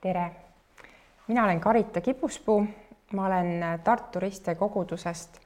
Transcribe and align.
tere, 0.00 0.30
mina 1.28 1.44
olen 1.44 1.60
Karita 1.60 2.00
Kipuspuu, 2.00 2.66
ma 3.12 3.26
olen 3.26 3.64
Tartu 3.84 4.20
Riste 4.20 4.54
kogudusest 4.54 5.40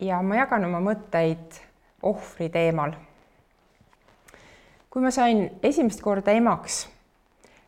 ja 0.00 0.22
ma 0.22 0.36
jagan 0.36 0.64
oma 0.64 0.80
mõtteid 0.84 1.56
ohvri 2.02 2.48
teemal. 2.52 2.92
kui 4.90 5.02
ma 5.02 5.10
sain 5.10 5.50
esimest 5.62 6.00
korda 6.00 6.30
emaks, 6.30 6.88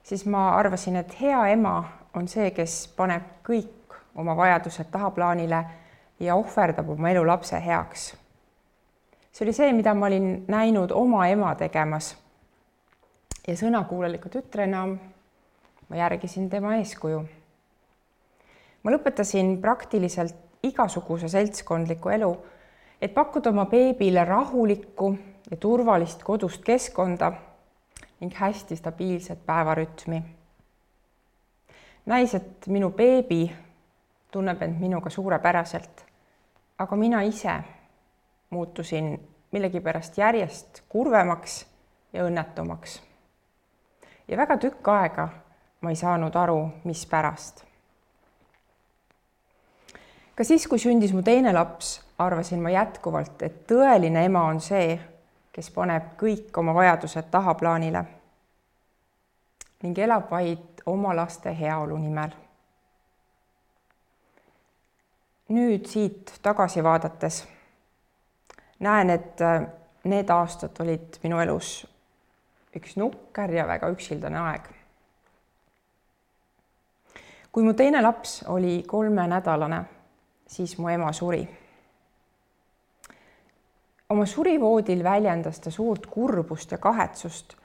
siis 0.03 0.27
ma 0.27 0.51
arvasin, 0.57 0.97
et 0.97 1.21
hea 1.21 1.47
ema 1.49 1.85
on 2.15 2.29
see, 2.29 2.51
kes 2.51 2.93
paneb 2.97 3.23
kõik 3.45 3.97
oma 4.15 4.37
vajadused 4.37 4.93
tahaplaanile 4.93 5.65
ja 6.21 6.35
ohverdab 6.35 6.89
oma 6.89 7.11
elu 7.11 7.27
lapse 7.27 7.65
heaks. 7.65 8.17
see 9.33 9.47
oli 9.47 9.53
see, 9.53 9.73
mida 9.73 9.95
ma 9.95 10.07
olin 10.07 10.45
näinud 10.49 10.91
oma 10.91 11.27
ema 11.29 11.55
tegemas. 11.55 12.17
ja 13.49 13.57
sõnakuuleliku 13.57 14.29
tütrena 14.29 14.87
ma 15.89 15.97
järgisin 15.97 16.51
tema 16.51 16.77
eeskuju. 16.77 17.25
ma 18.83 18.91
lõpetasin 18.91 19.61
praktiliselt 19.61 20.37
igasuguse 20.63 21.29
seltskondliku 21.29 22.09
elu, 22.09 22.31
et 23.03 23.15
pakkuda 23.15 23.51
oma 23.51 23.67
beebile 23.67 24.25
rahulikku 24.25 25.17
ja 25.51 25.57
turvalist 25.57 26.23
kodust 26.23 26.65
keskkonda 26.65 27.33
ning 28.21 28.35
hästi 28.35 28.77
stabiilset 28.77 29.47
päevarütmi. 29.47 30.23
näis, 32.07 32.35
et 32.35 32.67
minu 32.67 32.91
beebi 32.91 33.53
tunneb 34.31 34.63
end 34.63 34.81
minuga 34.81 35.11
suurepäraselt, 35.11 36.05
aga 36.79 36.97
mina 36.97 37.23
ise 37.23 37.55
muutusin 38.51 39.29
millegipärast 39.53 40.19
järjest 40.19 40.83
kurvemaks 40.89 41.67
ja 42.13 42.25
õnnetumaks. 42.25 43.03
ja 44.29 44.37
väga 44.37 44.57
tükk 44.57 44.89
aega 44.89 45.29
ma 45.81 45.91
ei 45.91 45.97
saanud 45.97 46.35
aru, 46.37 46.69
mispärast. 46.85 47.65
ka 50.37 50.45
siis, 50.45 50.67
kui 50.67 50.79
sündis 50.79 51.13
mu 51.13 51.23
teine 51.23 51.53
laps, 51.53 52.01
arvasin 52.19 52.63
ma 52.63 52.71
jätkuvalt, 52.71 53.43
et 53.43 53.67
tõeline 53.67 54.25
ema 54.25 54.45
on 54.51 54.61
see, 54.61 54.99
kes 55.53 55.71
paneb 55.75 56.15
kõik 56.19 56.59
oma 56.59 56.75
vajadused 56.75 57.31
tahaplaanile 57.31 58.05
ning 59.83 59.99
elab 59.99 60.31
vaid 60.31 60.83
oma 60.87 61.15
laste 61.17 61.55
heaolu 61.55 61.97
nimel. 61.99 62.35
nüüd 65.49 65.87
siit 65.89 66.35
tagasi 66.43 66.83
vaadates 66.85 67.47
näen, 68.85 69.11
et 69.11 69.41
need 70.05 70.31
aastad 70.31 70.77
olid 70.83 71.17
minu 71.23 71.41
elus 71.41 71.87
üks 72.77 72.99
nukker 73.01 73.51
ja 73.51 73.67
väga 73.67 73.89
üksildane 73.95 74.39
aeg 74.39 74.69
kui 77.59 77.65
mu 77.67 77.73
teine 77.75 77.99
laps 78.03 78.45
oli 78.47 78.85
kolmenädalane, 78.87 79.81
siis 80.47 80.77
mu 80.79 80.89
ema 80.89 81.13
suri. 81.13 81.49
oma 84.09 84.27
surivoodil 84.27 85.03
väljendas 85.05 85.59
ta 85.61 85.71
suurt 85.71 86.07
kurbust 86.07 86.71
ja 86.71 86.79
kahetsust, 86.79 87.57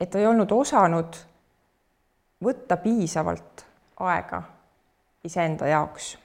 et 0.00 0.10
ta 0.10 0.18
ei 0.18 0.26
olnud 0.26 0.50
osanud 0.50 1.20
võtta 2.44 2.80
piisavalt 2.82 3.64
aega 4.00 4.42
iseenda 5.24 5.66
jaoks. 5.66 6.18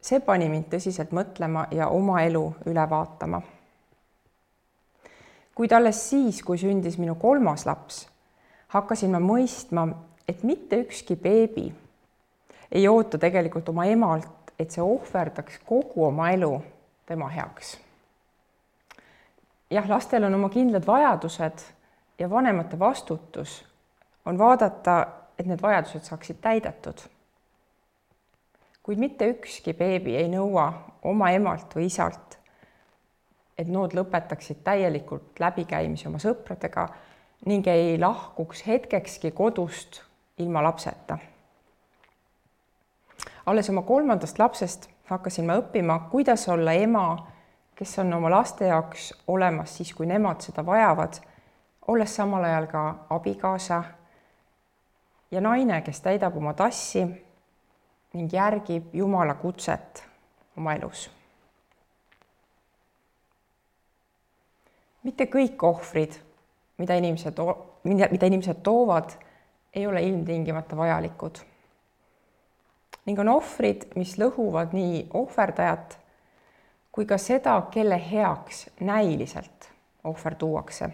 see 0.00 0.20
pani 0.20 0.48
mind 0.48 0.74
tõsiselt 0.74 1.14
mõtlema 1.14 1.68
ja 1.70 1.88
oma 1.88 2.22
elu 2.26 2.46
üle 2.66 2.90
vaatama. 2.90 3.42
kuid 5.54 5.72
alles 5.72 6.08
siis, 6.10 6.42
kui 6.42 6.58
sündis 6.58 6.98
minu 6.98 7.14
kolmas 7.14 7.66
laps 7.66 8.08
hakkasin 8.68 9.10
ma 9.10 9.20
mõistma, 9.22 9.86
et 10.28 10.42
mitte 10.42 10.80
ükski 10.84 11.16
beebi 11.16 11.68
ei 12.72 12.88
oota 12.88 13.18
tegelikult 13.18 13.68
oma 13.68 13.86
emalt, 13.88 14.52
et 14.58 14.70
see 14.74 14.82
ohverdaks 14.84 15.60
kogu 15.66 16.04
oma 16.06 16.30
elu 16.34 16.52
tema 17.06 17.28
heaks. 17.28 17.78
jah, 19.70 19.88
lastel 19.88 20.24
on 20.24 20.34
oma 20.34 20.48
kindlad 20.48 20.86
vajadused 20.86 21.64
ja 22.18 22.30
vanemate 22.30 22.78
vastutus 22.78 23.64
on 24.26 24.38
vaadata, 24.38 25.06
et 25.38 25.46
need 25.46 25.62
vajadused 25.62 26.04
saaksid 26.04 26.36
täidetud. 26.40 27.00
kuid 28.82 28.98
mitte 28.98 29.28
ükski 29.28 29.72
beebi 29.72 30.16
ei 30.16 30.28
nõua 30.28 30.72
oma 31.02 31.30
emalt 31.30 31.74
või 31.76 31.86
isalt, 31.86 32.38
et 33.58 33.68
nood 33.68 33.94
lõpetaksid 33.94 34.60
täielikult 34.64 35.40
läbikäimise 35.40 36.08
oma 36.08 36.18
sõpradega 36.18 36.88
ning 37.46 37.66
ei 37.66 37.98
lahkuks 37.98 38.66
hetkekski 38.66 39.30
kodust 39.30 40.02
ilma 40.38 40.62
lapseta. 40.62 41.18
alles 43.46 43.70
oma 43.70 43.82
kolmandast 43.82 44.38
lapsest 44.38 44.88
hakkasin 45.04 45.46
ma 45.46 45.56
õppima, 45.56 45.98
kuidas 46.10 46.48
olla 46.48 46.72
ema, 46.72 47.26
kes 47.74 47.98
on 47.98 48.12
oma 48.12 48.30
laste 48.30 48.66
jaoks 48.66 49.12
olemas 49.26 49.76
siis, 49.76 49.94
kui 49.94 50.06
nemad 50.06 50.40
seda 50.44 50.66
vajavad, 50.66 51.20
olles 51.88 52.16
samal 52.16 52.44
ajal 52.44 52.66
ka 52.66 52.82
abikaasa 53.10 53.82
ja 55.30 55.40
naine, 55.40 55.80
kes 55.82 56.00
täidab 56.00 56.36
oma 56.36 56.52
tassi 56.54 57.04
ning 58.12 58.32
järgib 58.32 58.92
Jumala 58.92 59.34
kutset 59.34 60.04
oma 60.56 60.74
elus. 60.74 61.10
mitte 65.02 65.24
kõik 65.24 65.62
ohvrid 65.64 66.18
mida 66.78 66.94
inimesed, 66.94 67.38
mida 67.84 68.26
inimesed 68.26 68.62
toovad, 68.62 69.10
ei 69.74 69.86
ole 69.86 70.02
ilmtingimata 70.02 70.76
vajalikud. 70.76 71.38
ning 73.06 73.18
on 73.18 73.28
ohvrid, 73.28 73.86
mis 73.96 74.18
lõhuvad 74.20 74.74
nii 74.76 75.06
ohverdajat 75.14 75.98
kui 76.92 77.06
ka 77.06 77.18
seda, 77.18 77.62
kelle 77.70 77.96
heaks 78.10 78.70
näiliselt 78.80 79.70
ohver 80.04 80.34
tuuakse. 80.34 80.90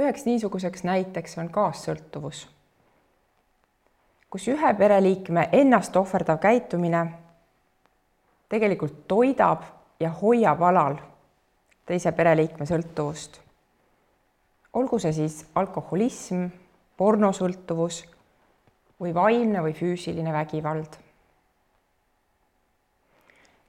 üheks 0.00 0.24
niisuguseks 0.24 0.84
näiteks 0.84 1.38
on 1.38 1.48
kaassõltuvus, 1.48 2.48
kus 4.30 4.48
ühe 4.48 4.74
pereliikme 4.74 5.48
ennast 5.52 5.96
ohverdav 5.96 6.38
käitumine 6.38 7.06
tegelikult 8.48 9.08
toidab 9.08 9.62
ja 10.00 10.10
hoiab 10.10 10.62
alal 10.62 10.96
teise 11.86 12.12
pereliikme 12.12 12.66
sõltuvust 12.66 13.43
olgu 14.74 14.98
see 14.98 15.12
siis 15.14 15.38
alkoholism, 15.54 16.48
pornosõltuvus 16.98 18.02
või 19.00 19.14
vaimne 19.14 19.62
või 19.62 19.74
füüsiline 19.74 20.32
vägivald. 20.32 21.00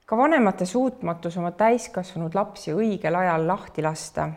ka 0.06 0.16
vanemate 0.16 0.66
suutmatus 0.66 1.36
oma 1.36 1.50
täiskasvanud 1.50 2.34
lapsi 2.34 2.70
õigel 2.70 3.14
ajal 3.14 3.46
lahti 3.46 3.82
lasta 3.82 4.28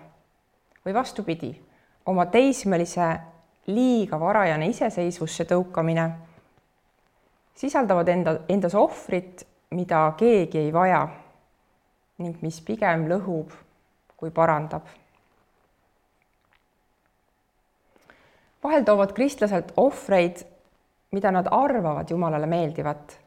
või 0.86 0.94
vastupidi, 0.94 1.52
oma 2.06 2.26
teismelise 2.26 3.10
liiga 3.68 4.20
varajane 4.20 4.68
iseseisvusse 4.68 5.46
tõukamine 5.46 6.10
sisaldavad 7.56 8.08
enda, 8.08 8.40
endas 8.50 8.76
ohvrit, 8.76 9.46
mida 9.72 10.14
keegi 10.18 10.58
ei 10.58 10.74
vaja 10.74 11.04
ning 12.18 12.42
mis 12.42 12.62
pigem 12.66 13.06
lõhub 13.12 13.54
kui 14.18 14.32
parandab 14.32 14.90
vahel 18.64 18.84
toovad 18.84 19.14
kristlased 19.14 19.74
ohvreid, 19.78 20.44
mida 21.12 21.32
nad 21.32 21.48
arvavad 21.52 22.10
Jumalale 22.10 22.46
meeldivat. 22.46 23.20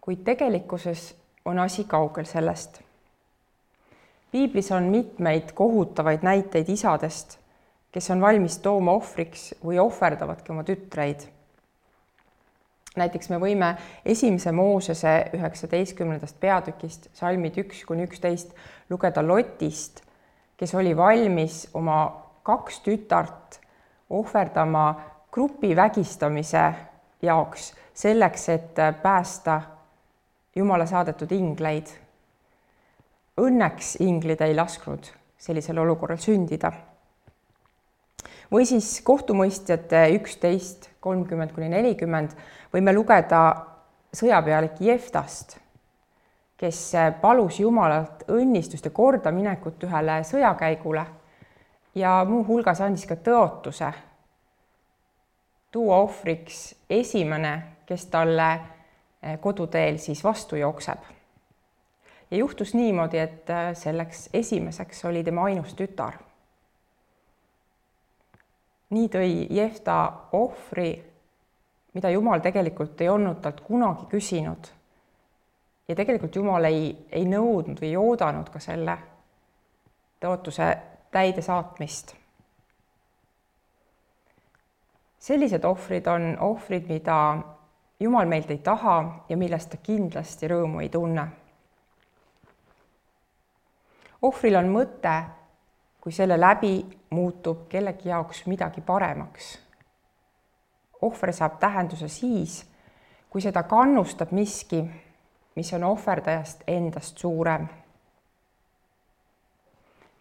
kuid 0.00 0.24
tegelikkuses 0.24 1.14
on 1.44 1.58
asi 1.58 1.84
kaugel 1.84 2.24
sellest. 2.24 2.80
piiblis 4.32 4.72
on 4.72 4.82
mitmeid 4.82 5.52
kohutavaid 5.54 6.22
näiteid 6.22 6.68
isadest, 6.68 7.38
kes 7.92 8.10
on 8.10 8.20
valmis 8.20 8.58
tooma 8.58 8.92
ohvriks 8.92 9.54
või 9.64 9.78
ohverdavadki 9.78 10.52
oma 10.52 10.64
tütreid. 10.64 11.28
näiteks 12.96 13.28
me 13.28 13.38
võime 13.38 13.76
esimese 14.04 14.52
Moosese 14.52 15.30
üheksateistkümnendast 15.34 16.40
peatükist 16.40 17.08
salmid 17.12 17.58
üks 17.58 17.84
kuni 17.84 18.08
üksteist 18.08 18.54
lugeda 18.90 19.22
Lotist, 19.28 20.02
kes 20.56 20.74
oli 20.74 20.96
valmis 20.96 21.68
oma 21.74 22.22
kaks 22.42 22.80
tütart 22.80 23.62
ohverdama 24.12 24.84
grupi 25.32 25.76
vägistamise 25.76 26.62
jaoks, 27.22 27.72
selleks, 27.94 28.48
et 28.48 28.76
päästa 29.02 29.60
Jumala 30.56 30.84
saadetud 30.86 31.30
ingleid. 31.32 31.88
Õnneks 33.40 33.94
inglid 34.04 34.42
ei 34.44 34.52
lasknud 34.54 35.08
sellisel 35.40 35.78
olukorral 35.78 36.20
sündida. 36.20 36.72
või 38.52 38.66
siis 38.68 39.00
kohtumõistjate 39.00 40.10
üksteist, 40.12 40.90
kolmkümmend 41.00 41.54
kuni 41.56 41.70
nelikümmend 41.72 42.34
võime 42.74 42.92
lugeda 42.92 43.40
sõjapealik 44.12 44.76
Jeftast, 44.80 45.56
kes 46.56 46.92
palus 47.20 47.60
Jumalalt 47.60 48.26
õnnistust 48.28 48.84
ja 48.84 48.90
kordaminekut 48.90 49.84
ühele 49.88 50.20
sõjakäigule 50.28 51.06
ja 51.94 52.24
muuhulgas 52.28 52.80
andis 52.80 53.06
ka 53.06 53.16
tõotuse 53.16 53.92
tuua 55.72 55.96
ohvriks 55.96 56.74
esimene, 56.90 57.62
kes 57.86 58.06
talle 58.06 58.52
eh, 58.52 59.38
koduteel 59.40 59.98
siis 59.98 60.24
vastu 60.24 60.56
jookseb. 60.56 60.98
ja 62.30 62.36
juhtus 62.36 62.74
niimoodi, 62.74 63.18
et 63.18 63.50
eh, 63.50 63.74
selleks 63.76 64.28
esimeseks 64.32 65.04
oli 65.04 65.24
tema 65.24 65.44
ainus 65.44 65.74
tütar. 65.74 66.12
nii 68.90 69.08
tõi 69.08 69.46
Jefta 69.50 70.12
ohvri, 70.32 71.04
mida 71.94 72.10
Jumal 72.10 72.40
tegelikult 72.40 73.00
ei 73.00 73.08
olnud 73.08 73.40
talt 73.40 73.60
kunagi 73.60 74.06
küsinud. 74.06 74.68
ja 75.88 75.94
tegelikult 75.94 76.36
Jumal 76.36 76.64
ei, 76.64 77.06
ei 77.12 77.24
nõudnud 77.24 77.80
või 77.80 77.88
ei 77.88 77.96
oodanud 77.96 78.48
ka 78.48 78.60
selle 78.60 78.98
tõotuse 80.20 80.91
täidesaatmist. 81.12 82.14
sellised 85.18 85.64
ohvrid 85.64 86.06
on 86.06 86.36
ohvrid, 86.40 86.88
mida 86.88 87.38
Jumal 88.00 88.26
meilt 88.26 88.50
ei 88.50 88.58
taha 88.58 89.24
ja 89.28 89.36
millest 89.36 89.70
ta 89.70 89.76
kindlasti 89.76 90.48
rõõmu 90.48 90.80
ei 90.82 90.88
tunne. 90.88 91.26
ohvril 94.22 94.56
on 94.56 94.72
mõte, 94.72 95.22
kui 96.00 96.12
selle 96.12 96.40
läbi 96.40 96.80
muutub 97.10 97.68
kellegi 97.68 98.08
jaoks 98.08 98.46
midagi 98.46 98.80
paremaks. 98.80 99.58
ohver 101.02 101.32
saab 101.32 101.60
tähenduse 101.60 102.08
siis, 102.08 102.66
kui 103.30 103.40
seda 103.40 103.62
kannustab 103.62 104.32
miski, 104.32 104.90
mis 105.54 105.72
on 105.72 105.84
ohverdajast 105.84 106.62
endast 106.66 107.18
suurem 107.18 107.68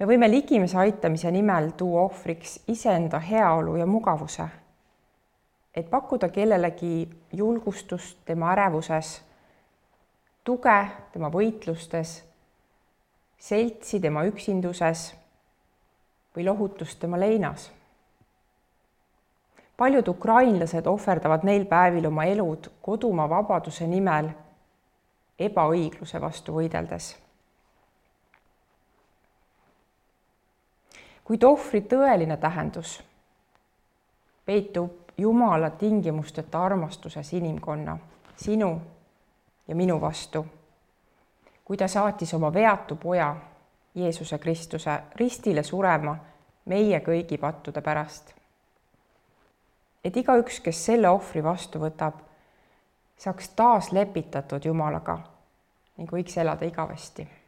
me 0.02 0.08
võime 0.10 0.26
ligimese 0.32 0.80
aitamise 0.82 1.30
nimel 1.30 1.76
tuua 1.78 2.08
ohvriks 2.08 2.56
iseenda 2.74 3.20
heaolu 3.22 3.76
ja 3.78 3.86
mugavuse, 3.86 4.48
et 5.78 5.90
pakkuda 5.90 6.32
kellelegi 6.34 7.06
julgustust 7.38 8.24
tema 8.26 8.50
ärevuses, 8.56 9.12
tuge 10.44 10.80
tema 11.14 11.30
võitlustes, 11.30 12.16
seltsi 13.38 14.02
tema 14.02 14.26
üksinduses 14.26 15.06
või 16.36 16.50
lohutust 16.50 17.00
tema 17.00 17.22
leinas. 17.22 17.70
paljud 19.78 20.08
ukrainlased 20.08 20.88
ohverdavad 20.88 21.44
neil 21.44 21.66
päevil 21.66 22.06
oma 22.06 22.26
elud 22.26 22.72
kodumaa 22.82 23.30
vabaduse 23.30 23.88
nimel 23.88 24.34
ebaõigluse 25.38 26.22
vastu 26.22 26.58
võideldes 26.58 27.21
kuid 31.24 31.44
ohvri 31.44 31.82
tõeline 31.82 32.38
tähendus 32.38 33.02
peitub 34.46 34.92
Jumala 35.18 35.70
tingimusteta 35.70 36.66
armastuses 36.66 37.34
inimkonna, 37.34 37.98
sinu 38.36 38.82
ja 39.68 39.76
minu 39.76 40.02
vastu. 40.02 40.46
kui 41.66 41.78
ta 41.78 41.88
saatis 41.88 42.34
oma 42.34 42.54
veatu 42.54 42.96
poja, 42.96 43.36
Jeesuse 43.96 44.38
Kristuse 44.38 45.00
ristile 45.16 45.64
surema 45.64 46.18
meie 46.66 47.00
kõigi 47.00 47.38
pattude 47.38 47.82
pärast. 47.82 48.34
et 50.04 50.18
igaüks, 50.18 50.60
kes 50.60 50.86
selle 50.86 51.10
ohvri 51.10 51.44
vastu 51.44 51.80
võtab, 51.80 52.14
saaks 53.18 53.50
taas 53.50 53.92
lepitatud 53.92 54.66
Jumalaga 54.66 55.20
ning 55.98 56.12
võiks 56.12 56.38
elada 56.38 56.66
igavesti 56.66 57.41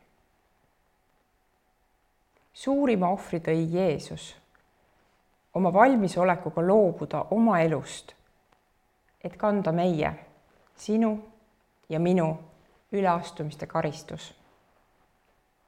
suurima 2.53 3.09
ohvri 3.09 3.39
tõi 3.39 3.67
Jeesus 3.73 4.35
oma 5.53 5.73
valmisolekuga 5.73 6.61
loobuda 6.67 7.25
oma 7.31 7.59
elust, 7.61 8.13
et 9.23 9.37
kanda 9.37 9.71
meie, 9.71 10.13
sinu 10.75 11.17
ja 11.89 11.99
minu 11.99 12.37
üleastumiste 12.91 13.67
karistus. 13.67 14.33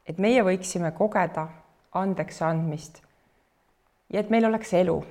et 0.07 0.17
meie 0.17 0.41
võiksime 0.43 0.91
kogeda 0.91 1.47
andeks 1.93 2.41
andmist 2.41 3.01
ja 4.13 4.19
et 4.19 4.29
meil 4.29 4.45
oleks 4.45 4.73
elu 4.73 5.05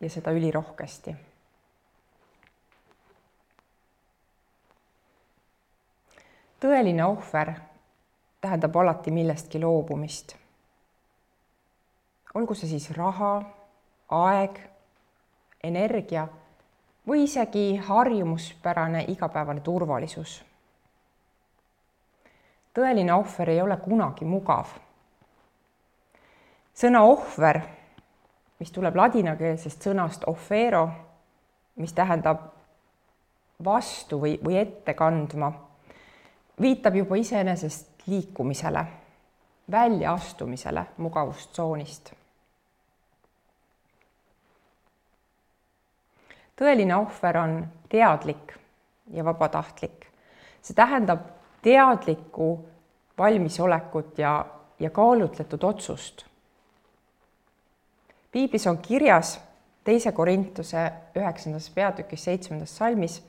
ja 0.00 0.10
seda 0.10 0.30
ülirohkesti. 0.30 1.16
tõeline 6.60 7.04
ohver 7.04 7.52
tähendab 8.40 8.76
alati 8.76 9.10
millestki 9.10 9.60
loobumist 9.60 10.36
olgu 12.34 12.54
see 12.54 12.68
siis 12.68 12.88
raha, 12.96 13.34
aeg, 14.10 14.58
energia 15.64 16.26
või 17.06 17.24
isegi 17.24 17.76
harjumuspärane 17.76 19.04
igapäevane 19.08 19.60
turvalisus. 19.60 20.42
tõeline 22.74 23.14
ohver 23.14 23.50
ei 23.50 23.62
ole 23.62 23.76
kunagi 23.76 24.24
mugav. 24.24 24.66
sõna 26.74 27.02
ohver, 27.02 27.60
mis 28.58 28.70
tuleb 28.70 28.96
ladinakeelsest 28.96 29.82
sõnast 29.82 30.24
offero, 30.26 30.88
mis 31.76 31.92
tähendab 31.92 32.40
vastu 33.64 34.20
või, 34.20 34.38
või 34.44 34.56
ette 34.56 34.94
kandma, 34.94 35.52
viitab 36.60 36.94
juba 36.94 37.16
iseenesest 37.16 38.06
liikumisele, 38.06 38.86
väljaastumisele 39.70 40.86
mugavustsoonist 40.96 42.23
tõeline 46.56 46.96
ohver 46.96 47.36
on 47.36 47.66
teadlik 47.88 48.54
ja 49.10 49.24
vabatahtlik. 49.24 50.06
see 50.62 50.74
tähendab 50.74 51.20
teadlikku 51.62 52.64
valmisolekut 53.18 54.18
ja, 54.18 54.46
ja 54.78 54.90
kaalutletud 54.90 55.62
otsust. 55.62 56.26
piiblis 58.32 58.66
on 58.66 58.78
kirjas 58.78 59.40
teise 59.84 60.12
Korintuse 60.12 60.92
üheksandas 61.16 61.70
peatükis 61.70 62.24
seitsmendas 62.24 62.76
salmis, 62.76 63.22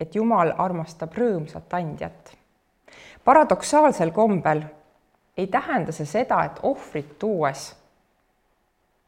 et 0.00 0.14
Jumal 0.14 0.52
armastab 0.58 1.14
rõõmsat 1.14 1.74
andjat. 1.74 2.36
paradoksaalsel 3.24 4.10
kombel 4.10 4.62
ei 5.36 5.46
tähenda 5.46 5.92
see 5.92 6.06
seda, 6.06 6.44
et 6.44 6.58
ohvrit 6.62 7.18
tuues 7.18 7.74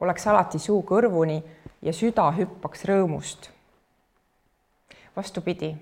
oleks 0.00 0.26
alati 0.26 0.58
suu 0.58 0.82
kõrvuni 0.82 1.42
ja 1.82 1.92
süda 1.92 2.30
hüppaks 2.36 2.84
rõõmust. 2.84 3.50
vastupidi, 5.16 5.76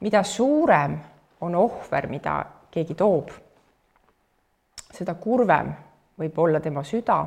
mida 0.00 0.22
suurem 0.22 0.98
on 1.40 1.54
ohver, 1.54 2.06
mida 2.06 2.44
keegi 2.70 2.94
toob, 2.94 3.30
seda 4.92 5.14
kurvem 5.14 5.72
võib 6.18 6.38
olla 6.38 6.60
tema 6.60 6.84
süda 6.84 7.26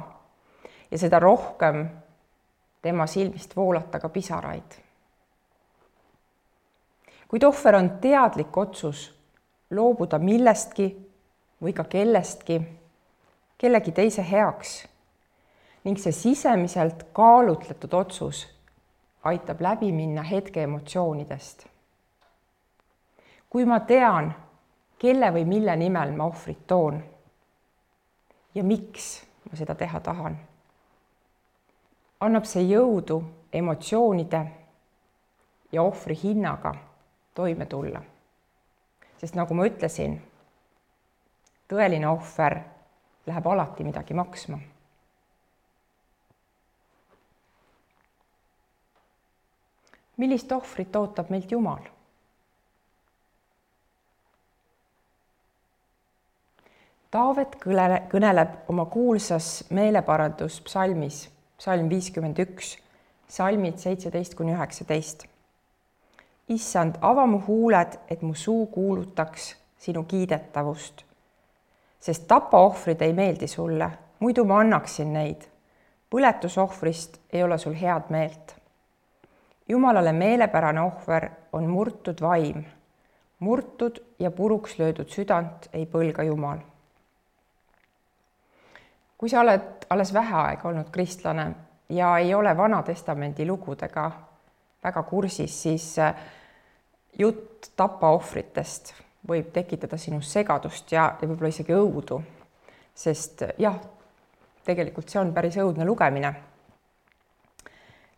ja 0.92 0.98
seda 0.98 1.20
rohkem 1.20 1.84
tema 2.82 3.08
silmist 3.08 3.56
voolata 3.56 4.00
ka 4.00 4.10
pisaraid. 4.10 4.80
kuid 7.28 7.44
ohver 7.44 7.76
on 7.76 7.90
teadlik 8.00 8.58
otsus 8.58 9.10
loobuda 9.72 10.20
millestki 10.20 10.88
või 11.62 11.74
ka 11.74 11.84
kellestki 11.84 12.62
kellegi 13.58 13.92
teise 13.92 14.26
heaks 14.32 14.88
ning 15.84 16.00
see 16.00 16.12
sisemiselt 16.12 17.04
kaalutletud 17.14 17.94
otsus 17.94 18.48
aitab 19.24 19.62
läbi 19.62 19.92
minna 19.92 20.22
hetke 20.22 20.64
emotsioonidest. 20.64 21.68
kui 23.50 23.66
ma 23.66 23.80
tean, 23.80 24.34
kelle 25.00 25.30
või 25.34 25.46
mille 25.46 25.76
nimel 25.76 26.16
ma 26.16 26.26
ohvrit 26.26 26.68
toon 26.68 27.04
ja 28.56 28.64
miks 28.64 29.26
ma 29.50 29.58
seda 29.58 29.76
teha 29.76 30.00
tahan, 30.00 30.38
annab 32.20 32.46
see 32.50 32.64
jõudu 32.64 33.22
emotsioonide 33.54 34.44
ja 35.72 35.84
ohvri 35.84 36.20
hinnaga 36.24 36.76
toime 37.36 37.66
tulla. 37.66 38.02
sest 39.18 39.36
nagu 39.36 39.54
ma 39.54 39.68
ütlesin, 39.68 40.22
tõeline 41.68 42.08
ohver 42.08 42.62
läheb 43.26 43.48
alati 43.48 43.84
midagi 43.84 44.14
maksma 44.14 44.73
millist 50.18 50.52
ohvrit 50.52 50.96
ootab 50.96 51.30
meilt 51.30 51.52
Jumal? 51.52 51.84
Taavet 57.14 57.60
kõnele, 57.62 58.00
kõneleb 58.10 58.70
oma 58.74 58.88
kuulsas 58.90 59.68
meeleparanduspsalmis, 59.70 61.28
psalm 61.62 61.86
viiskümmend 61.92 62.40
üks, 62.42 62.72
salmid 63.30 63.78
seitseteist 63.78 64.34
kuni 64.36 64.56
üheksateist. 64.56 65.28
issand, 66.50 66.98
ava 67.02 67.26
mu 67.26 67.40
huuled, 67.48 68.00
et 68.10 68.22
mu 68.22 68.34
suu 68.34 68.66
kuulutaks 68.66 69.56
sinu 69.78 70.04
kiidetavust. 70.04 71.04
sest 72.00 72.28
tapaohvrid 72.28 73.02
ei 73.02 73.14
meeldi 73.14 73.48
sulle, 73.48 73.92
muidu 74.20 74.46
ma 74.46 74.60
annaksin 74.60 75.14
neid. 75.14 75.46
põletusohvrist 76.10 77.20
ei 77.34 77.44
ole 77.44 77.58
sul 77.58 77.74
head 77.74 78.10
meelt. 78.10 78.56
Jumalale 79.70 80.14
meelepärane 80.14 80.82
ohver 80.82 81.30
on 81.54 81.68
murtud 81.70 82.22
vaim, 82.22 82.64
murtud 83.40 84.00
ja 84.20 84.32
puruks 84.32 84.78
löödud 84.80 85.10
südant 85.10 85.70
ei 85.74 85.86
põlga 85.86 86.24
Jumal. 86.24 86.58
kui 89.18 89.30
sa 89.30 89.40
oled 89.40 89.86
alles 89.90 90.14
vähe 90.14 90.36
aega 90.36 90.68
olnud 90.70 90.90
kristlane 90.92 91.54
ja 91.90 92.18
ei 92.18 92.34
ole 92.34 92.58
Vana 92.58 92.82
Testamendi 92.84 93.46
lugudega 93.48 94.12
väga 94.84 95.04
kursis, 95.04 95.62
siis 95.64 96.00
äh, 96.00 96.16
jutt 97.20 97.72
tapaohvritest 97.76 98.94
võib 99.28 99.52
tekitada 99.54 99.98
sinus 99.98 100.32
segadust 100.34 100.92
ja, 100.92 101.14
ja 101.22 101.28
võib-olla 101.28 101.54
isegi 101.54 101.76
õudu. 101.76 102.22
sest 102.96 103.42
jah, 103.58 103.80
tegelikult 104.66 105.10
see 105.10 105.20
on 105.22 105.34
päris 105.34 105.58
õudne 105.58 105.86
lugemine. 105.86 106.34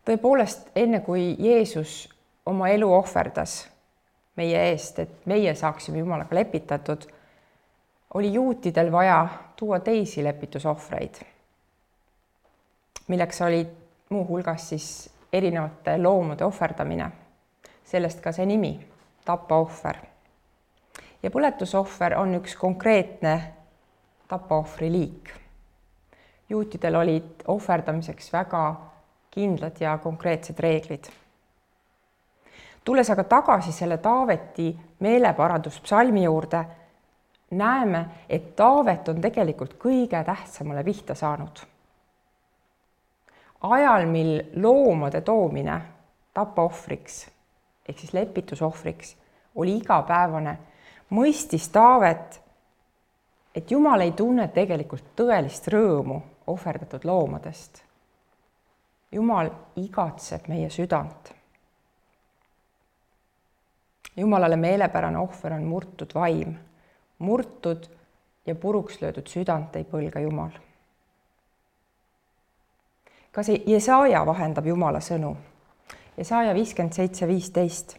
Tõepoolest, 0.06 0.70
enne 0.76 1.00
kui 1.00 1.34
Jeesus 1.38 2.06
oma 2.46 2.68
elu 2.70 2.92
ohverdas 2.92 3.64
meie 4.36 4.68
eest, 4.70 4.98
et 4.98 5.26
meie 5.26 5.54
saaksime 5.54 5.98
Jumalaga 5.98 6.36
lepitatud, 6.36 7.06
oli 8.14 8.32
juutidel 8.32 8.92
vaja 8.92 9.26
tuua 9.56 9.80
teisi 9.80 10.24
lepitusohvreid, 10.24 11.20
milleks 13.08 13.42
olid 13.42 13.72
muuhulgas 14.08 14.68
siis 14.68 15.10
erinevate 15.32 15.98
loomade 15.98 16.44
ohverdamine. 16.44 17.10
sellest 17.84 18.20
ka 18.20 18.32
see 18.32 18.46
nimi, 18.46 18.86
tapaohver. 19.24 19.96
ja 21.22 21.30
põletusohver 21.30 22.16
on 22.18 22.34
üks 22.34 22.56
konkreetne 22.56 23.52
tapaohvri 24.28 24.92
liik. 24.92 25.30
juutidel 26.48 26.94
olid 26.94 27.42
ohverdamiseks 27.46 28.32
väga 28.32 28.62
kindlad 29.36 29.76
ja 29.80 29.98
konkreetsed 30.02 30.58
reeglid. 30.58 31.04
tulles 32.84 33.10
aga 33.10 33.24
tagasi 33.24 33.72
selle 33.72 33.98
Taaveti 33.98 34.72
meeleparanduspsalmi 35.00 36.24
juurde, 36.24 36.64
näeme, 37.50 38.04
et 38.28 38.56
Taavet 38.56 39.08
on 39.08 39.20
tegelikult 39.20 39.76
kõige 39.78 40.24
tähtsamale 40.24 40.84
pihta 40.84 41.14
saanud 41.14 41.66
ajal, 43.60 44.06
mil 44.06 44.42
loomade 44.62 45.20
toomine 45.20 45.80
tapaohvriks 46.34 47.26
ehk 47.88 47.98
siis 47.98 48.12
lepitusohvriks 48.12 49.16
oli 49.54 49.76
igapäevane, 49.76 50.58
mõistis 51.10 51.68
Taavet, 51.72 52.40
et 53.54 53.70
Jumal 53.70 54.04
ei 54.04 54.12
tunne 54.12 54.48
tegelikult 54.52 55.14
tõelist 55.16 55.70
rõõmu 55.72 56.20
ohverdatud 56.46 57.06
loomadest. 57.08 57.85
Jumal 59.12 59.50
igatseb 59.76 60.48
meie 60.48 60.70
südant. 60.70 61.32
Jumalale 64.16 64.56
meelepärane 64.56 65.18
ohver 65.18 65.52
on 65.52 65.64
murtud 65.64 66.14
vaim, 66.14 66.56
murtud 67.18 67.88
ja 68.46 68.54
puruks 68.54 69.00
löödud 69.00 69.28
südant 69.28 69.76
ei 69.76 69.84
põlga 69.84 70.20
Jumal 70.20 70.56
ka 73.36 73.42
see 73.44 73.60
Jesaja 73.68 74.22
vahendab 74.24 74.64
Jumala 74.64 75.00
sõnu. 75.04 75.34
Jesaja 76.16 76.54
viiskümmend 76.56 76.96
seitse, 76.96 77.26
viisteist. 77.28 77.98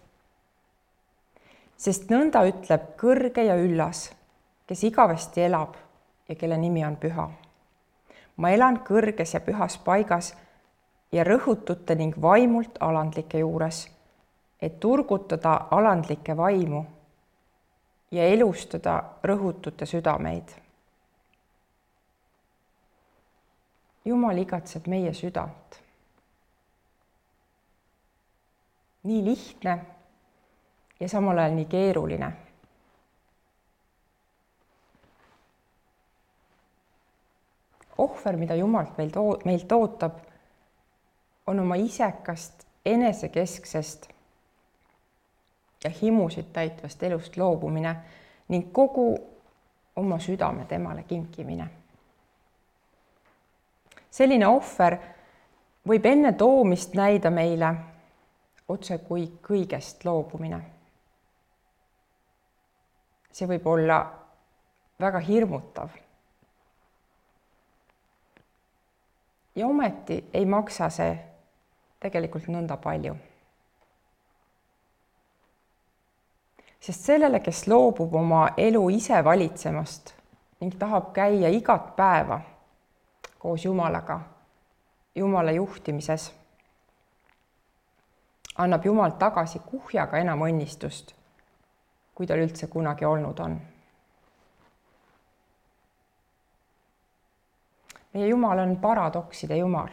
sest 1.77 2.09
nõnda 2.09 2.41
ütleb 2.49 2.87
kõrge 2.97 3.43
ja 3.45 3.53
üllas, 3.61 4.07
kes 4.65 4.81
igavesti 4.89 5.43
elab 5.45 5.75
ja 6.25 6.35
kelle 6.35 6.57
nimi 6.57 6.81
on 6.85 6.97
püha. 6.97 7.27
ma 8.37 8.49
elan 8.49 8.79
kõrges 8.87 9.33
ja 9.33 9.39
pühas 9.39 9.77
paigas 9.77 10.33
ja 11.11 11.23
rõhutute 11.23 11.95
ning 11.95 12.15
vaimult 12.21 12.77
alandlike 12.79 13.39
juures, 13.39 13.87
et 14.61 14.79
turgutada 14.79 15.67
alandlikke 15.71 16.37
vaimu 16.37 16.85
ja 18.11 18.23
elustada 18.23 19.03
rõhutute 19.23 19.85
südameid 19.85 20.55
Jumal 24.07 24.37
igatseb 24.39 24.85
meie 24.87 25.11
südant. 25.13 25.81
nii 29.07 29.23
lihtne 29.23 29.73
ja 30.99 31.07
samal 31.09 31.37
ajal 31.37 31.55
nii 31.55 31.65
keeruline. 31.71 32.31
ohver, 37.97 38.37
mida 38.37 38.55
Jumal 38.55 38.85
meilt, 38.97 39.15
meilt 39.45 39.71
ootab, 39.71 40.19
on 41.47 41.59
oma 41.59 41.75
isekast, 41.75 42.67
enesekesksest 42.85 44.09
ja 45.83 45.89
himusid 46.01 46.45
täitvast 46.53 47.03
elust 47.03 47.37
loobumine 47.37 47.95
ning 48.47 48.71
kogu 48.71 49.17
oma 49.95 50.19
südame 50.19 50.65
temale 50.65 51.03
kinkimine 51.03 51.69
selline 54.17 54.47
ohver 54.47 54.97
võib 55.87 56.05
enne 56.09 56.33
toomist 56.39 56.95
näida 56.97 57.29
meile 57.33 57.69
otse 58.73 58.97
kui 59.05 59.27
kõigest 59.43 60.05
loobumine. 60.05 60.61
see 63.31 63.47
võib 63.47 63.67
olla 63.69 63.97
väga 64.99 65.19
hirmutav. 65.19 65.89
ja 69.55 69.67
ometi 69.67 70.23
ei 70.33 70.45
maksa 70.45 70.89
see 70.89 71.13
tegelikult 71.99 72.47
nõnda 72.47 72.77
palju. 72.77 73.15
sest 76.79 77.03
sellele, 77.03 77.39
kes 77.43 77.65
loobub 77.67 78.13
oma 78.15 78.53
elu 78.57 78.83
ise 78.95 79.17
valitsemast 79.23 80.13
ning 80.61 80.75
tahab 80.79 81.09
käia 81.13 81.49
igat 81.51 81.95
päeva 81.97 82.39
koos 83.39 83.65
Jumalaga, 83.65 84.19
Jumala 85.15 85.51
juhtimises, 85.51 86.31
annab 88.57 88.85
Jumal 88.85 89.11
tagasi 89.19 89.59
kuhjaga 89.65 90.17
enam 90.17 90.41
õnnistust, 90.47 91.13
kui 92.15 92.27
tal 92.27 92.41
üldse 92.45 92.67
kunagi 92.67 93.05
olnud 93.05 93.39
on. 93.39 93.59
meie 98.13 98.27
Jumal 98.27 98.59
on 98.59 98.77
paradokside 98.81 99.57
Jumal. 99.57 99.89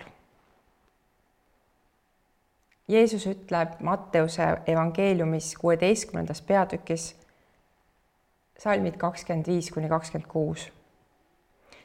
Jeesus 2.89 3.27
ütleb 3.27 3.81
Matteuse 3.81 4.47
evangeeliumis 4.67 5.55
kuueteistkümnendas 5.61 6.43
peatükis 6.43 7.15
salmid 8.59 8.97
kakskümmend 9.01 9.47
viis 9.47 9.71
kuni 9.73 9.89
kakskümmend 9.89 10.29
kuus 10.29 10.69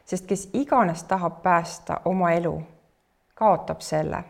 sest 0.09 0.27
kes 0.27 0.49
iganes 0.53 1.03
tahab 1.03 1.41
päästa 1.41 2.01
oma 2.05 2.31
elu, 2.31 2.63
kaotab 3.35 3.79
selle. 3.81 4.23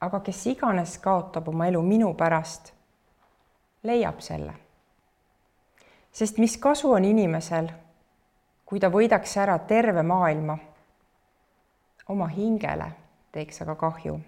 aga 0.00 0.20
kes 0.20 0.46
iganes 0.46 0.98
kaotab 0.98 1.48
oma 1.48 1.66
elu 1.66 1.82
minu 1.82 2.14
pärast, 2.14 2.72
leiab 3.82 4.20
selle. 4.20 4.52
sest 6.12 6.38
mis 6.38 6.56
kasu 6.56 6.92
on 6.92 7.04
inimesel, 7.04 7.68
kui 8.66 8.80
ta 8.80 8.90
võidaks 8.90 9.36
ära 9.38 9.58
terve 9.58 10.02
maailma, 10.02 10.58
oma 12.08 12.26
hingele 12.26 12.90
teeks 13.32 13.62
aga 13.62 13.74
kahju. 13.74 14.20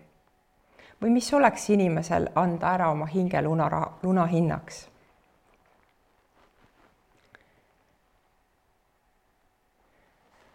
Või 1.04 1.12
mis 1.12 1.28
oleks 1.36 1.68
inimesel 1.70 2.30
anda 2.34 2.72
ära 2.72 2.88
oma 2.88 3.06
hinge 3.06 3.42
lunaraha, 3.44 3.98
luna 4.02 4.24
hinnaks 4.26 4.86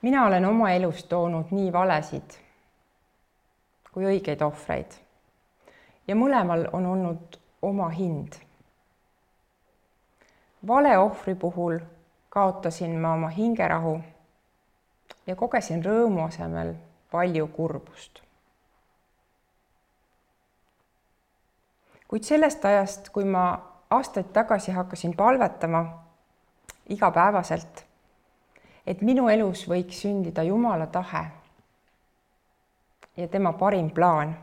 mina 0.02 0.26
olen 0.26 0.46
oma 0.46 0.72
elus 0.72 1.04
toonud 1.04 1.52
nii 1.52 1.74
valesid 1.74 2.38
kui 3.94 4.06
õigeid 4.10 4.42
ohvreid 4.42 4.96
ja 6.08 6.16
mõlemal 6.16 6.66
on 6.74 6.86
olnud 6.86 7.40
oma 7.62 7.90
hind. 7.90 8.40
vale 10.68 10.98
ohvri 10.98 11.36
puhul 11.36 11.80
kaotasin 12.30 12.96
ma 13.00 13.14
oma 13.14 13.30
hingerahu 13.30 14.00
ja 15.28 15.36
kogesin 15.36 15.84
rõõmu 15.86 16.26
asemel 16.28 16.74
palju 17.12 17.48
kurbust. 17.48 18.29
Kuid 22.10 22.26
sellest 22.26 22.66
ajast, 22.66 23.10
kui 23.14 23.24
ma 23.26 23.46
aastaid 23.90 24.34
tagasi 24.34 24.72
hakkasin 24.72 25.14
palvetama 25.16 25.86
igapäevaselt 26.90 27.86
et 28.90 29.02
minu 29.06 29.28
elus 29.30 29.68
võiks 29.70 30.02
sündida 30.04 30.44
Jumala 30.44 30.88
tahe 30.90 31.24
ja 33.18 33.28
tema 33.28 33.54
parim 33.54 33.92
plaan. 33.94 34.34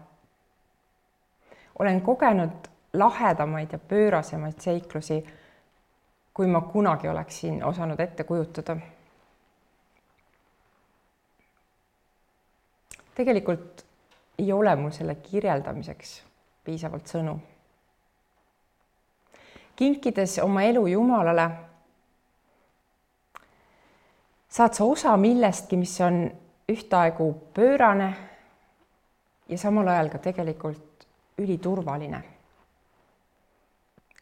olen 1.78 2.00
kogenud 2.00 2.68
lahedamaid 2.92 3.72
ja 3.72 3.78
pöörasemaid 3.78 4.60
seiklusi, 4.60 5.18
kui 6.34 6.46
ma 6.46 6.60
kunagi 6.60 7.08
oleksin 7.08 7.64
osanud 7.64 8.00
ette 8.00 8.24
kujutada. 8.24 8.76
tegelikult 13.14 13.84
ei 14.38 14.52
ole 14.52 14.76
mul 14.76 14.90
selle 14.90 15.14
kirjeldamiseks 15.14 16.22
piisavalt 16.64 17.06
sõnu. 17.06 17.38
Kinkides 19.76 20.38
oma 20.38 20.62
elu 20.62 20.86
Jumalale, 20.86 21.50
saad 24.48 24.74
sa 24.74 24.84
osa 24.84 25.16
millestki, 25.16 25.76
mis 25.76 26.00
on 26.00 26.30
ühtaegu 26.68 27.32
pöörane 27.54 28.14
ja 29.48 29.58
samal 29.58 29.88
ajal 29.88 30.08
ka 30.08 30.18
tegelikult 30.18 31.06
üliturvaline. 31.38 32.22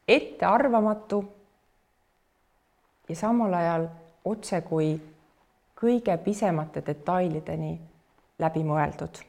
ettearvamatu 0.09 1.25
ja 3.09 3.17
samal 3.17 3.55
ajal 3.55 3.87
otse 4.25 4.61
kui 4.61 5.01
kõige 5.81 6.17
pisemate 6.19 6.83
detailideni 6.87 7.81
läbi 8.39 8.65
mõeldud. 8.65 9.23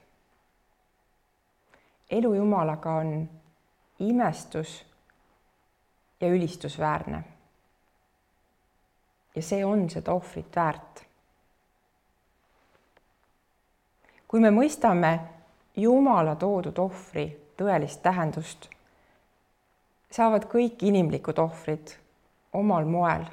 elu 2.09 2.33
Jumalaga 2.33 2.91
on 2.91 3.29
imestus 3.99 4.85
ja 6.25 6.33
ülistusväärne. 6.33 7.23
ja 9.35 9.41
see 9.41 9.65
on 9.65 9.89
seda 9.89 10.13
ohvrit 10.13 10.55
väärt. 10.55 11.05
kui 14.27 14.39
me 14.39 14.49
mõistame 14.49 15.19
Jumala 15.75 16.35
toodud 16.35 16.77
ohvri 16.79 17.25
tõelist 17.59 18.01
tähendust, 18.01 18.69
saavad 20.11 20.47
kõik 20.47 20.83
inimlikud 20.87 21.39
ohvrid 21.39 21.91
omal 22.53 22.85
moel 22.85 23.25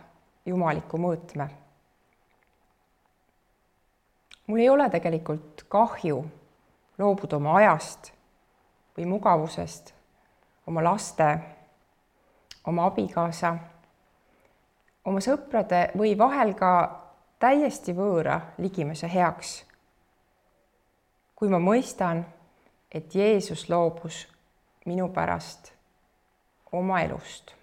jumaliku 0.46 0.98
mõõtme. 0.98 1.48
mul 4.46 4.58
ei 4.58 4.68
ole 4.68 4.90
tegelikult 4.90 5.64
kahju 5.68 6.24
loobuda 6.98 7.36
oma 7.36 7.56
ajast 7.56 8.12
või 8.96 9.06
mugavusest, 9.06 9.94
oma 10.66 10.82
laste, 10.84 11.38
oma 12.66 12.86
abikaasa, 12.86 13.56
oma 15.04 15.20
sõprade 15.20 15.90
või 15.98 16.14
vahel 16.18 16.54
ka 16.54 16.72
täiesti 17.38 17.94
võõra 17.96 18.40
ligimese 18.58 19.10
heaks. 19.10 19.64
kui 21.34 21.48
ma 21.48 21.58
mõistan, 21.58 22.24
et 22.92 23.14
Jeesus 23.14 23.68
loobus 23.68 24.28
minu 24.86 25.08
pärast 25.08 25.72
oma 26.72 27.00
elust 27.02 27.54